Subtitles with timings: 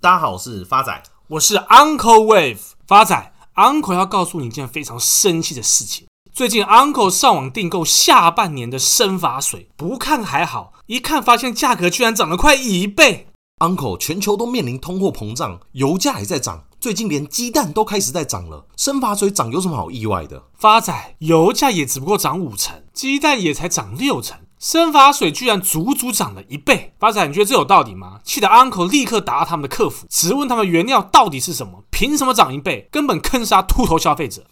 [0.00, 2.60] 大家好，我是发仔，我是 Uncle Wave。
[2.86, 6.06] 发仔，Uncle 要告诉你一件非常生气的事情。
[6.32, 13.26] 最近 Uncle 上网订购下半年的生发水，不看还好，一看发现价格居然涨了快一倍。
[13.58, 18.66] Uncle，全球都面临通货膨胀，油价也在涨，最近连鸡蛋都开始在涨了。
[18.76, 20.44] 生发水涨有什么好意外的？
[20.54, 24.38] 发仔，油价也只不过涨五成，鸡蛋也才涨六成。
[24.58, 28.20] 生发水居然足足涨了一倍，发仔，你觉得这有道理吗？
[28.24, 32.88] 气得 Uncle 立刻打了他们的客服，质问他们原料到底是什么，凭什么涨一倍？
[32.90, 34.44] 根本坑杀秃头消费者。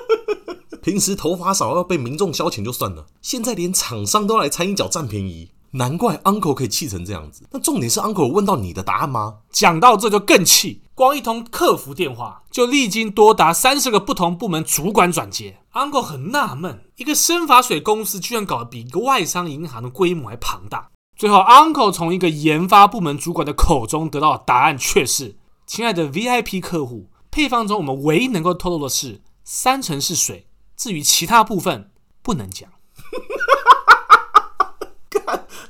[0.82, 7.46] 平时头发少要被民众消遣就算了，现在连厂商都来掺一脚占便宜，难怪 Uncle 可以气成这样子。
[7.50, 9.38] 那重点是 Uncle 问到你的答案吗？
[9.50, 10.82] 讲到这就更气。
[10.94, 20.90] 光一通客服电话就历经多达三十个不同部门主管转接，Uncle 很纳闷，一个生发水公司居然搞得比一个外商银行的规模还庞大。
[21.16, 31.90] 最后，Uncle 从一个研发部门主管的口中得到的答案却是：亲爱的 VIP 客户，配方中我们唯一能够透露的是三成是水，至于其他部分
[32.22, 32.70] 不能讲。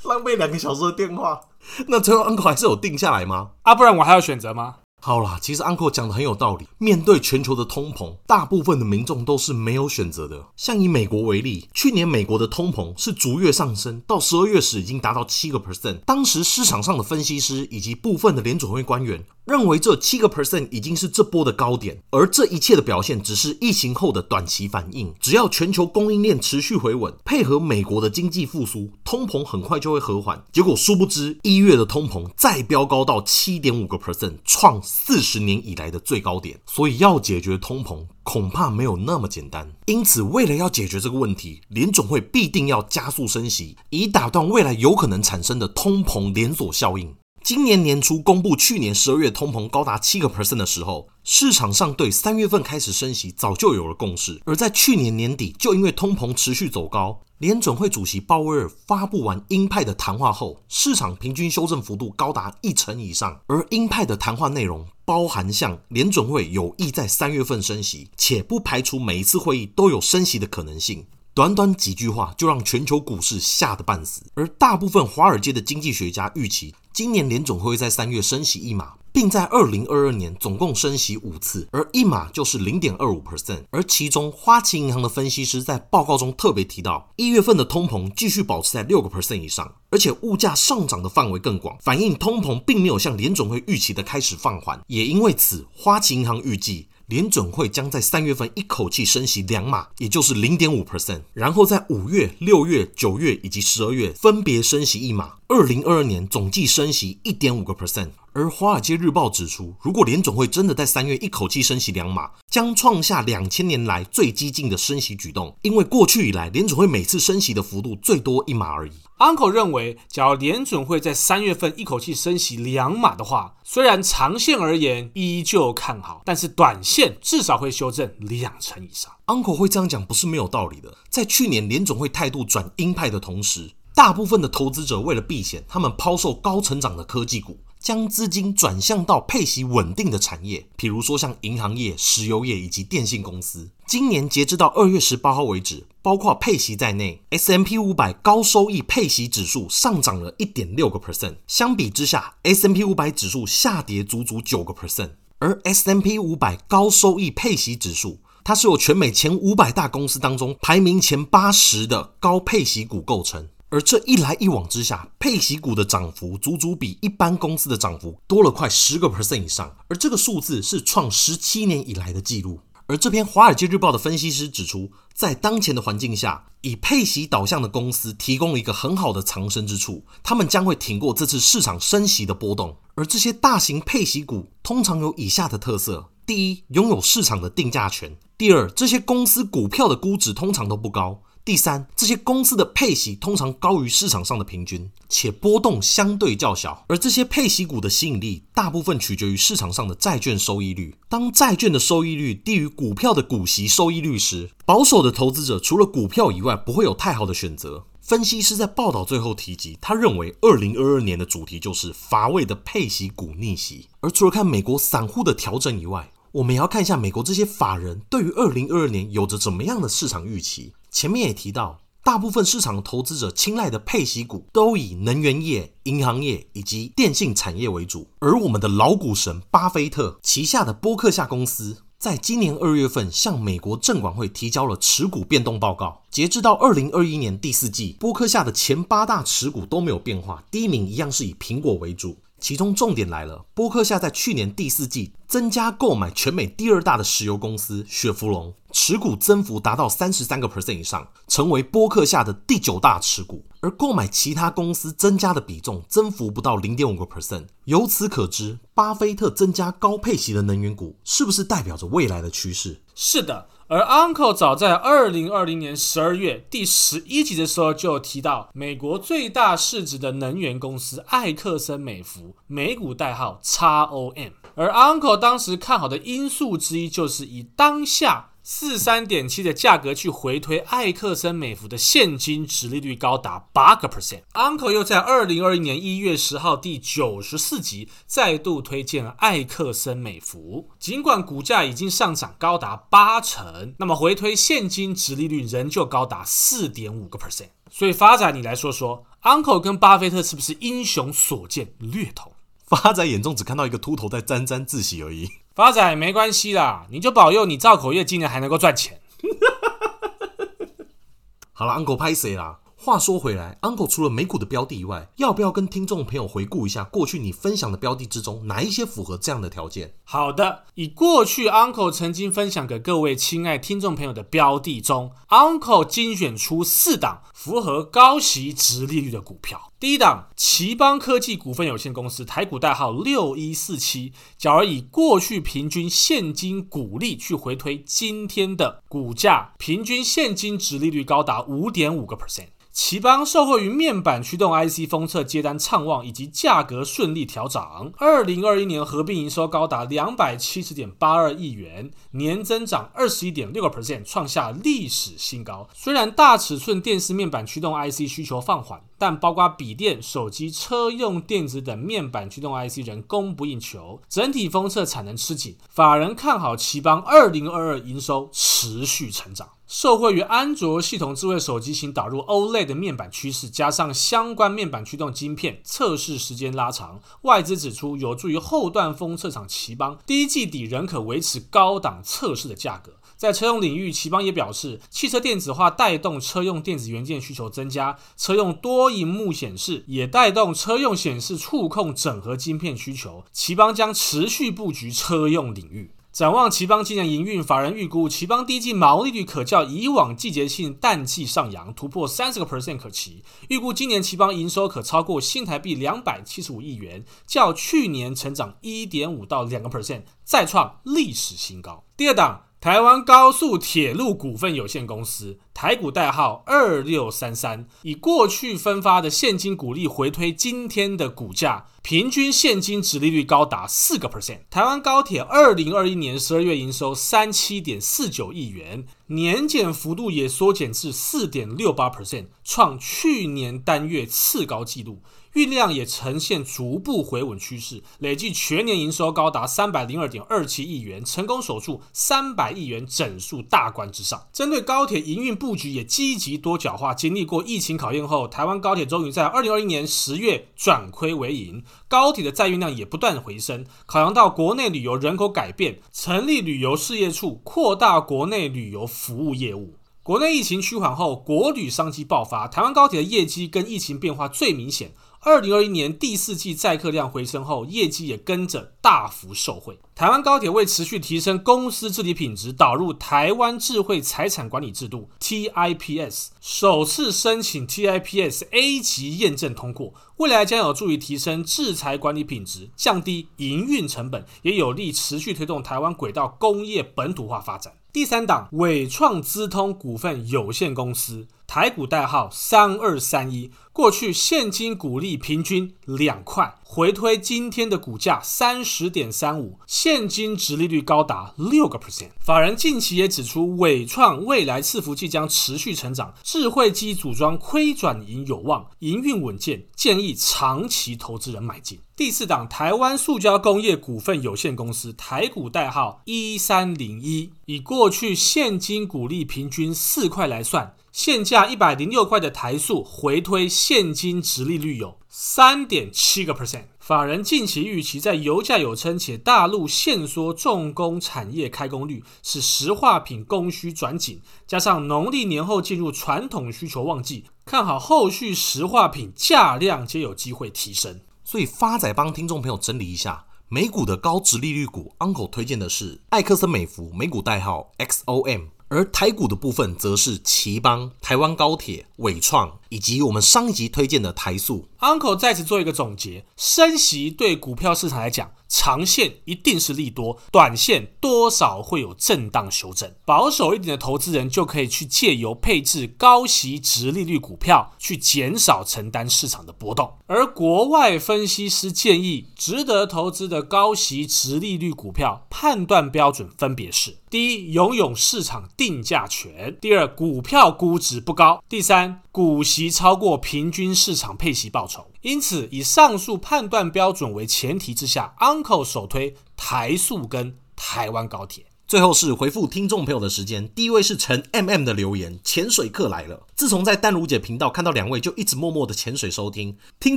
[0.04, 1.40] 浪费两个小时的电话，
[1.88, 3.50] 那最后 Uncle 还是有定下来吗？
[3.62, 4.76] 啊，不然我还要选择吗？
[5.06, 6.66] 好啦，其实 Uncle 讲的很有道理。
[6.78, 10.42] 面对全球的通膨，大部分的民众都是没有选择的。
[10.56, 15.98] 像以美国为例，去年美国的通膨是逐月上升，到十二月时已经达到七个 percent。
[16.06, 25.12] 当时市场上的分析师以及部分的联准会官员认为，这七个 percent 已经是这波的高点，而这一切的表现只是疫情后的短期反应。
[25.20, 30.42] 只要全球供应链持续回稳，配合美国的经济复苏，通膨很快就会和缓。
[30.50, 39.68] 结果殊不知，一月的通膨再飙高到七点五个 percent，创四十年以来的最高点，所以要解决通膨恐怕没有那么简单。
[39.86, 47.12] 因此，为了要解决这个问题，联准会必定要加速升息，以打断未来有可能产生的通膨连锁效应。
[47.42, 54.40] 今年年初公布去年十二月通膨高达七个 percent 的时候，市场上对三月份开始升息早就有了共识。
[54.46, 63.40] 而在去年年底，就因为通膨持续走高，联准会主席鲍威尔发布完鹰派的谈话后，市场平均修正幅度高达一成以上。
[63.48, 71.04] 而鹰派的谈话内容包含像联准会有意在三月份升息，且不排除每一次会议都有升息的可能性。
[71.34, 74.22] 短短几句话就让全球股市吓得半死。
[74.34, 83.62] 而大部分华尔街的经济学家预期，今年联准会在三月升息一码，并在二零二二年总共升息五次，而一码就是零点二五 percent。
[83.70, 94.82] 而其中，花旗银行的分析师在报告中特别提到，一月份的通膨继续保持在六个 percent 以上，而且物价上涨的范围更广，反映通膨并没有像联准会预期的开始放缓。
[94.88, 96.88] 也因为此，花旗银行预计。
[97.06, 108.08] 联准会将在三月份一口气升息两码，也就是零点五 percent，然后在五月、六月、九月以及十二月分别升息一码，二零二二年总计升息一点五个 percent。
[108.36, 115.56] 而《华尔街日报》指出，如果联总会真的在三月一口气升息两码，将创下两千年来最激进的升息举动。
[115.62, 118.92] 因为过去以来，联总会每次升息的幅度最多一码而已。
[119.18, 129.12] Uncle 认为，假如联准会在三月份一口气升息两码的话，虽然长线而言依旧看好，但是短线至少会修正两成以上。
[129.26, 130.92] Uncle 会这样讲不是没有道理的。
[131.08, 137.56] 在去年联总会态度转鹰派的同时，大部分的投资者为了避险，他们抛售高成长的科技股。
[137.84, 143.68] 将资金转向到配息稳定的产业，比如说像银行业、石油业以及电信公司。
[143.86, 151.34] 今年截至到二月十八号为止，包括配息在内，S M P 五百高收益配息指数上涨了一点六个 percent。
[151.46, 155.10] 相比之下，S M P 五百指数下跌足足九个 percent。
[155.40, 163.50] 而 S M P 五百高收益配息指数，它是由全美前五百大公司当中排名前八十的高配息股构成。
[163.74, 172.60] 而这一来一往之下，配息股的涨幅足足比一般公司的涨幅多了快十个 percent 以上，而这个数字是创十七年以来的记录。
[172.86, 182.76] 而这篇《华尔街日报》的分析师指出，在当前的环境下，以配息导向的公司提供了一个很好的藏身之处，他们将会挺过这次市场升息的波动。
[182.94, 191.22] 而这些大型配息股通常有以下的特色：第一，拥有市场的定价权；第二，这些公司股票的估值通常都不高。
[191.44, 196.86] 第三，这些公司的配息通常高于市场上的平均，且波动相对较小。
[196.88, 200.96] 而这些配息股的吸引力，大部分取决于市场上的债券收益率。
[201.06, 207.84] 当债券的收益率低于股票的股息收益率时，保守的投资者除了股票以外，不会有太好的选择。
[208.00, 213.88] 分析师在报道最后提及，他认为二零二二年的主题就是乏味的配息股逆袭。
[214.00, 220.72] 而除了看美国散户的调整以外，我们也要看一下美国这些法人对于二零二二年有着怎么样的市场预期。
[220.94, 228.06] 前面也提到，大部分市场投资者青睐的配息股都以能源业、银行业以及电信产业为主。
[228.20, 236.00] 而我们的老股神巴菲特旗下的波克夏公司，在今年二月份向美国证管会提交了持股变动报告。
[236.12, 242.16] 截至到二零二一年第四季，波克夏的前八大持股都没有变化，第一名一样是以苹果为主。
[242.44, 253.46] 其中重点来了，波克夏在去年第四季增加购买全美第二大的石油公司雪佛龙，持股增幅达到三十三个 percent 以上，成为波克夏的第九大持股。
[253.60, 257.46] 而购买其他公司增加的比重增幅不到零点五个 percent。
[257.64, 262.82] 由此可知，巴菲特增加高配息的能源股，是不是代表着未来的趋势？
[262.94, 263.46] 是的。
[263.74, 274.30] 而 Uncle 早在二零二零年十二月第十一集的时候就提到，美国最大市值的能源公司艾克森美孚，美股代号 XOM。
[274.54, 278.33] 而 Uncle 当时看好的因素之一，就是以当下。
[278.46, 284.20] 四三点七的价格去回推艾克森美孚的现金值利率高达八个 percent。
[284.34, 297.48] Uncle 又在二零二一年一月十号第九十四集再度推荐了艾克森美孚，尽管股价已经上涨高达八成，那么回推现金值利率仍旧高达四点五个 percent。
[297.70, 302.30] 所以发仔，你来说说，Uncle 跟巴菲特是不是英雄所见略同？
[302.66, 305.30] 发仔眼中只看到一个秃头在沾沾自喜而已。
[305.54, 309.00] 发仔没关系啦，你就保佑你造口业今年还能够赚钱。
[311.52, 312.58] 好了，Uncle 拍谁啦？
[312.76, 319.94] 话说回来，Uncle 除了美股的标的以外，要不要跟听众朋友回顾一下过去你分享的标的之中，哪一些符合这样的条件？
[320.06, 329.72] 好的，以过去 Uncle 曾经分享给各位亲爱听众朋友的标的中，Uncle 精选出四档符合高息值利率的股票。
[329.80, 334.12] 第一档，奇邦科技股份有限公司，台股代号六一四七。
[334.36, 342.48] 假如以过去平均现金股利去回推今天的股价，平均现金值利率高达五点五个 percent。
[342.72, 355.68] 奇邦受惠于面板驱动 IC 封测接单畅旺以及价格顺利调涨，二零二一年合并营收高达两百七十点八二亿元，年增长二十一点六个 percent，创下历史新高。
[355.72, 365.58] 虽然大尺寸电视面板驱动 IC 需求放缓，但包括笔电、手机、车用电子等面板驱动 IC 仍供不应求，整体封测产能吃紧。
[365.68, 369.50] 法人看好奇邦二零二二营收持续成长。
[369.66, 382.94] 受惠于安卓系统智慧手机型导入 OLED 的面板趋势，加上相关面板驱动晶片测试时间拉长，外资指出有助于后段封测厂奇邦第一季底仍可维持高档测试的价格。
[383.16, 395.92] 在车用领域，奇邦也表示，汽车电子化带动车用电子元件需求增加，车用多萤幕显示也带动车用显示触控整合晶片需求，奇邦将持续布局车用领域。
[396.12, 403.24] 展望奇邦今年营运，法人预估奇邦第一季毛利率可较以往季节性淡季上扬，突破三十个 percent 可期。
[403.48, 411.84] 预估今年奇邦营收可超过新台币两百七十五亿元，较去年成长一点五到两个 percent，再创历史新高。
[411.96, 412.42] 第二档。
[412.64, 424.38] 台湾高速铁路股份有限公司，台股代号二六三三，以过去分发的现金股利回推今天的股价，平均现金殖利率高达四个 percent。
[424.48, 435.02] 台湾高铁二零二一年十二月营收三七点四九亿元，年减幅度也缩减至四点六八 percent，创去年单月次高纪录。
[435.34, 444.28] 运量也呈现逐步回稳趋势，累计全年营收高达三百零二点二七亿元，成功守住三百亿元整数大关之上。
[444.32, 453.64] 针对高铁营运布局也积极多角化，经历过疫情考验后，台湾高铁终于在二零二一年十月转亏为盈，高铁的载运量也不断回升。
[453.86, 459.76] 考量到国内旅游人口改变，成立旅游事业处，扩大国内旅游服务业务。
[460.02, 464.92] 国内疫情趋缓后，国旅商机爆发，台湾高铁的业绩跟疫情变化最明显。
[465.20, 469.78] 二零二一年第四季载客量回升后，业绩也跟着大幅受惠。
[469.96, 487.74] 台湾高铁为持续提升公司治理品质，导入台湾智慧财产管理制度 TIPS，首次申请 TIPS A 级验证通过，未来将有助于提升制裁管理品质，降低营运成本，也有利持续推动台湾轨道工业本土化发展。
[487.92, 502.08] 第三档，纬创资通股份有限公司，台股代号三二三一，过去现金股利平均两块，回推今天的股价三十点三五，现金殖利率高达六个 percent。
[502.18, 511.78] 法人近期也指出，伟创未来伺服器将持续成长，智慧机组装亏转盈有望，营运稳健，建议长期投资人买进。
[511.94, 520.74] 第四档，台湾塑胶工业股份有限公司，台股代号一三零一，以过去现金股利平均四块来算。
[520.90, 526.64] 现价一百零六块的台塑回推现金殖利率有三点七个 percent。
[526.80, 541.00] 法人近期预期，在油价有撑且大陆限缩重工产业开工率，使石化品供需转紧，加上农历年后进入传统需求旺季，看好后续石化品价量皆有机会提升。
[541.22, 548.48] 所以发仔帮听众朋友整理一下，美股的高值利率股，Uncle 推荐的是艾克森美孚，美股代号 XOM。
[548.68, 554.66] 而台股的部分则是奇邦、台湾高铁、纬创，以及我们上一集推荐的台塑。
[554.84, 562.92] Uncle 在此做一个总结：升息对股票市场来讲，长线一定是利多，短线多少会有震荡修正。
[563.06, 569.94] 保守一点的投资人就可以去借由配置高息殖利率股票，去减少承担市场的波动。
[570.06, 576.98] 而国外分析师建议，值得投资的高息殖利率股票，判断标准分别是。
[577.08, 584.73] 第一，拥有市场定价权；第二，股票估值不高；第三，股息超过平均市场配息报酬。
[585.02, 591.44] 因此，以上述判断标准为前提之下，Uncle 首推台塑跟台湾高铁。
[591.66, 596.26] 最后是回复听众朋友的时间，第一位是陈 MM 的留言，潜水客来了。
[596.36, 599.56] 自从在丹如姐频道看到两位，就一直默默的潜水收听。
[599.80, 599.96] 听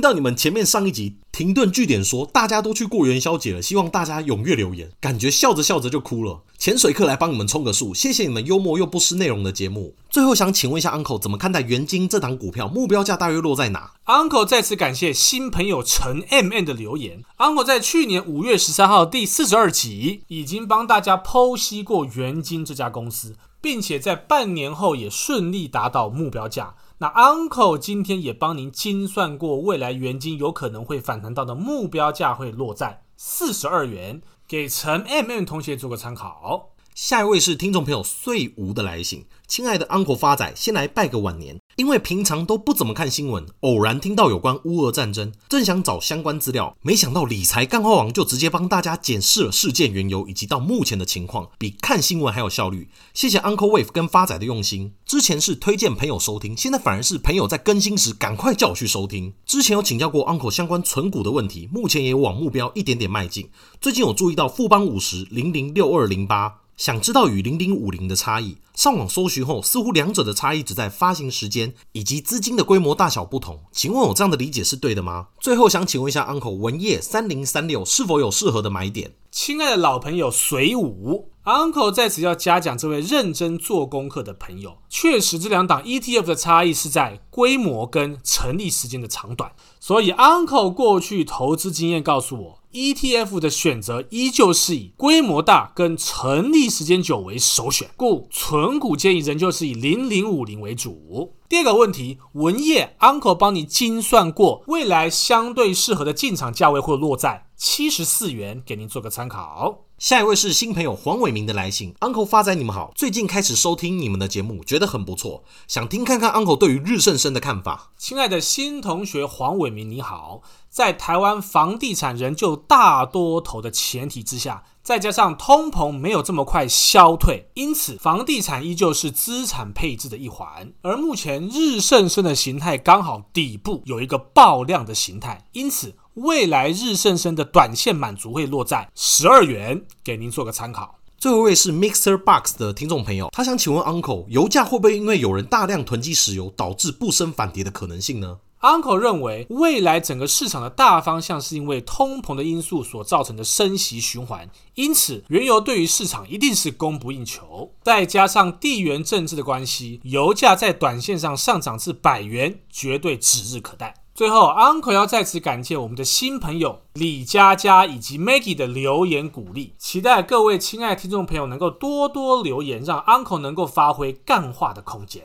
[0.00, 6.42] 到你们前面上一集停顿句点说大家都去过元宵节了，希望大家踊跃留言，感觉笑着笑着就哭了。
[6.56, 9.94] 潜水客来帮你们充个数，谢谢你们幽默又不失内容的节目。
[10.08, 12.66] 最后想请问一下 Uncle，怎么看待元晶这档股票？
[12.66, 17.22] 目标价大约落在哪？Uncle 再次感谢新朋友陈 MM 的留言。
[17.36, 26.74] Uncle 在去年五月十三号第四十二集已经帮大家剖析过元晶这家公司，并且在半年后也顺利达到目标价。
[27.00, 34.22] 那 Uncle 今天也帮您精算过未来元晶有可能会反弹到的目标价会落在四十二元。
[34.48, 36.70] 给陈 MM 同学做个参考。
[36.94, 41.58] 下一位是听众朋友岁无的来信，亲爱的 Uncle 发仔，先来拜个晚年。
[41.76, 52.90] 因为平常都不怎么看新闻，偶然听到有关乌俄战争，正想找相关资料，没想到理财干货王就直接帮大家检视了事件缘由以及到目前的情况，比看新闻还有效率。
[53.14, 54.92] 谢谢 Uncle Wave 跟发仔的用心。
[55.06, 59.32] 之前是推荐朋友收听，现在反而是朋友在更新时赶快叫我去收听。
[59.46, 63.48] 之前有请教过 Uncle 相关存股的问题，目前也往目标一点点迈进。
[63.80, 66.67] 最近有注意到富邦五十零零六二零八。
[66.78, 68.58] 想知道与零零五零的差异？
[68.72, 73.64] 上网搜寻后，似乎两者的差异只在发行时间以及资金的规模大小不同。
[73.72, 75.26] 请问我这样的理解是对的吗？
[75.40, 79.16] 最后想请问一下 Uncle 文业三零三六是否有适合的买点？
[79.32, 84.78] 亲爱的老朋友水武，Uncle 在此要嘉奖这位认真做功课的朋友。
[84.88, 89.50] 确实，这两档 ETF 的差异是在规模跟成立时间的长短。
[89.80, 92.57] 所以，Uncle 过去投资经验告诉我。
[92.72, 101.32] ETF 的选择依旧是以规模大跟成立时间久为首选，故存股建议仍旧是以零零五零为主。
[101.48, 109.84] 第二个问题，文业 Uncle 帮你精算过，未来相对适合的进场价位会落在七十四元，给您做个参考。
[109.96, 117.90] 下一位是新朋友黄伟明的来信，Uncle 发仔你们好，最近开始收听你们的节目，觉得很不错，想听看看 Uncle 对于日盛生的看法。
[117.96, 130.72] 亲爱的新同学黄伟明你好，在台湾房地产仍旧大多头的前提之下，再加上通膨没有这么快消退，因此房地产依旧是资产配置的一环。
[130.82, 135.94] 而目前日盛生的形态刚好底部有一个爆量的形态，因此。
[136.18, 140.98] 未来日盛生的短线满足会落在十二元，给您做个参考。
[141.16, 163.94] 最后一位是 Mixer Box 的听众朋友，他想请问 Uncle，油价会不会因为有人大量囤积石油，导致不升反跌的可能性呢？Uncle 认为，未来整个市场的大方向是因为通膨的因素所造成的升息循环，因此原油对于市场一定是供不应求，再加上地缘政治的关系，油价在短线上上涨至百元，绝对指日可待。
[164.14, 175.24] 最后，Uncle 要再次感谢我们的新朋友李佳佳以及 Maggie 的留言鼓励，期待各位亲爱的听众朋友能够多多留言，让 Uncle 能够发挥干话的空间。